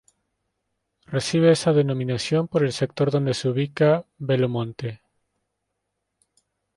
Recibe 1.05 1.51
esa 1.51 1.73
denominación 1.73 2.47
por 2.47 2.63
el 2.65 2.73
sector 2.73 3.11
donde 3.11 3.35
se 3.35 3.49
ubica 3.49 4.03
Bello 4.17 4.49
Monte. 4.49 4.99